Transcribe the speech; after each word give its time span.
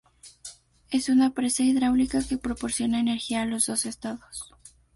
Es 0.89 1.09
una 1.09 1.29
presa 1.29 1.61
hidráulica 1.61 2.23
que 2.27 2.35
proporciona 2.39 2.99
energía 2.99 3.43
a 3.43 3.45
los 3.45 3.67
dos 3.67 3.85
estados. 3.85 4.51